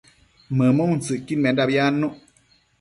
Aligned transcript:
mëmuntsëcquidmendabi 0.57 1.75
adnuc 1.87 2.15